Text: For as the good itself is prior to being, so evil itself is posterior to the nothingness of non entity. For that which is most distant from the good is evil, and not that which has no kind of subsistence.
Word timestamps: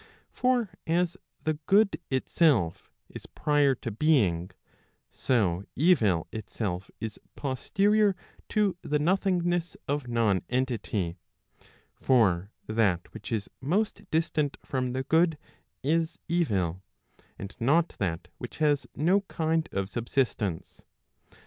For 0.31 0.71
as 0.87 1.15
the 1.43 1.59
good 1.67 2.01
itself 2.09 2.89
is 3.07 3.27
prior 3.27 3.75
to 3.75 3.91
being, 3.91 4.49
so 5.11 5.63
evil 5.75 6.25
itself 6.33 6.89
is 6.99 7.19
posterior 7.35 8.15
to 8.49 8.75
the 8.81 8.97
nothingness 8.97 9.77
of 9.87 10.07
non 10.07 10.41
entity. 10.49 11.17
For 11.93 12.49
that 12.65 13.13
which 13.13 13.31
is 13.31 13.47
most 13.61 14.01
distant 14.09 14.57
from 14.65 14.93
the 14.93 15.03
good 15.03 15.37
is 15.83 16.17
evil, 16.27 16.81
and 17.37 17.55
not 17.59 17.89
that 17.99 18.27
which 18.39 18.57
has 18.57 18.87
no 18.95 19.21
kind 19.27 19.69
of 19.71 19.87
subsistence. 19.87 20.81